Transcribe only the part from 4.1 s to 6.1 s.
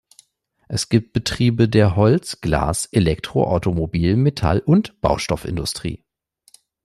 Metall- und Baustoffindustrie.